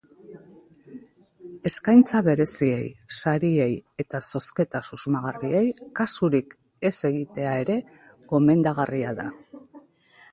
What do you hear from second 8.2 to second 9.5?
gomendagarria da.